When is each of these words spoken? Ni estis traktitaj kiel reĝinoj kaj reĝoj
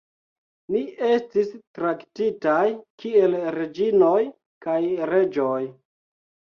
Ni 0.75 0.79
estis 1.09 1.51
traktitaj 1.79 2.65
kiel 3.05 3.39
reĝinoj 3.61 4.19
kaj 4.69 4.81
reĝoj 5.15 5.65